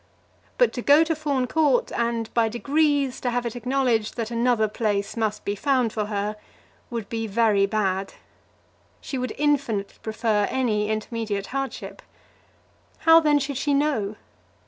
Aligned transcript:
But 0.57 0.73
to 0.73 0.81
go 0.81 1.03
to 1.03 1.15
Fawn 1.15 1.45
Court, 1.45 1.91
and, 1.91 2.33
by 2.33 2.49
degrees, 2.49 3.21
to 3.21 3.29
have 3.29 3.45
it 3.45 3.55
acknowledged 3.55 4.15
that 4.15 4.31
another 4.31 4.67
place 4.67 5.15
must 5.15 5.45
be 5.45 5.53
found 5.53 5.93
for 5.93 6.05
her, 6.05 6.37
would 6.89 7.07
be 7.07 7.27
very 7.27 7.67
bad. 7.67 8.15
She 8.99 9.19
would 9.19 9.35
infinitely 9.37 9.99
prefer 10.01 10.47
any 10.49 10.89
intermediate 10.89 11.45
hardship. 11.53 12.01
How, 13.01 13.19
then, 13.19 13.37
should 13.37 13.57
she 13.57 13.75
know? 13.75 14.15